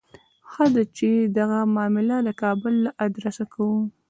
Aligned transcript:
ښه 0.51 0.65
ده 0.73 0.83
چې 0.97 1.09
دغه 1.37 1.59
معامله 1.75 2.17
د 2.27 2.29
کابل 2.41 2.73
له 2.85 2.91
آدرسه 3.05 3.43
کوو. 3.53 3.79